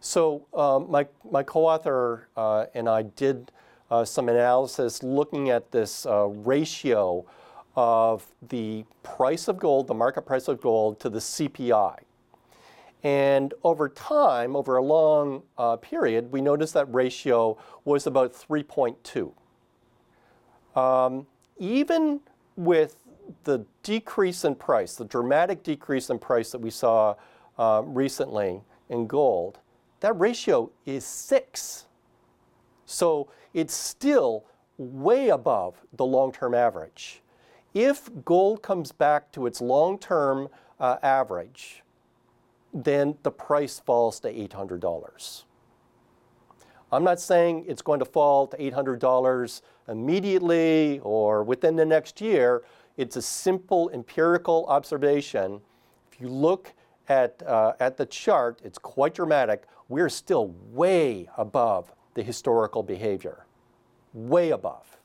So 0.00 0.46
um, 0.54 0.90
my, 0.90 1.06
my 1.30 1.42
co-author 1.42 2.28
uh, 2.36 2.66
and 2.74 2.88
I 2.88 3.02
did 3.02 3.50
uh, 3.90 4.04
some 4.04 4.28
analysis 4.28 5.02
looking 5.02 5.50
at 5.50 5.70
this 5.70 6.06
uh, 6.06 6.26
ratio 6.26 7.24
of 7.74 8.26
the 8.48 8.84
price 9.02 9.48
of 9.48 9.58
gold, 9.58 9.86
the 9.86 9.94
market 9.94 10.22
price 10.22 10.48
of 10.48 10.60
gold, 10.60 11.00
to 11.00 11.08
the 11.08 11.20
CPI. 11.20 11.98
And 13.04 13.54
over 13.62 13.88
time, 13.88 14.56
over 14.56 14.76
a 14.76 14.82
long 14.82 15.42
uh, 15.56 15.76
period, 15.76 16.32
we 16.32 16.40
noticed 16.40 16.74
that 16.74 16.92
ratio 16.92 17.56
was 17.84 18.06
about 18.06 18.32
3.2. 18.32 19.32
Um, 20.78 21.26
even 21.58 22.20
with 22.56 22.96
the 23.44 23.64
decrease 23.82 24.44
in 24.44 24.56
price, 24.56 24.96
the 24.96 25.04
dramatic 25.04 25.62
decrease 25.62 26.10
in 26.10 26.18
price 26.18 26.50
that 26.50 26.60
we 26.60 26.70
saw 26.70 27.14
uh, 27.58 27.82
recently 27.84 28.62
in 28.88 29.06
gold, 29.06 29.58
that 30.00 30.18
ratio 30.18 30.70
is 30.86 31.04
six. 31.04 31.86
So 32.86 33.28
it's 33.54 33.74
still 33.74 34.44
way 34.76 35.28
above 35.28 35.74
the 35.92 36.04
long 36.04 36.32
term 36.32 36.54
average. 36.54 37.22
If 37.74 38.08
gold 38.24 38.62
comes 38.62 38.92
back 38.92 39.30
to 39.32 39.46
its 39.46 39.60
long 39.60 39.98
term 39.98 40.48
uh, 40.80 40.96
average, 41.02 41.82
then 42.72 43.16
the 43.22 43.30
price 43.30 43.78
falls 43.78 44.20
to 44.20 44.32
$800. 44.32 45.44
I'm 46.90 47.04
not 47.04 47.20
saying 47.20 47.64
it's 47.68 47.82
going 47.82 47.98
to 47.98 48.04
fall 48.04 48.46
to 48.46 48.56
$800 48.56 49.60
immediately 49.88 51.00
or 51.02 51.42
within 51.42 51.76
the 51.76 51.84
next 51.84 52.20
year. 52.20 52.62
It's 52.96 53.16
a 53.16 53.22
simple 53.22 53.90
empirical 53.92 54.64
observation. 54.66 55.60
If 56.10 56.20
you 56.20 56.28
look 56.28 56.72
at, 57.08 57.42
uh, 57.46 57.72
at 57.80 57.96
the 57.96 58.06
chart, 58.06 58.60
it's 58.64 58.78
quite 58.78 59.14
dramatic. 59.14 59.64
We're 59.88 60.08
still 60.08 60.54
way 60.70 61.28
above 61.36 61.92
the 62.14 62.22
historical 62.22 62.82
behavior, 62.82 63.46
way 64.12 64.50
above. 64.50 64.98